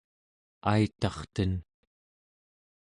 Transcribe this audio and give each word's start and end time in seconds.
aitarten 0.71 1.53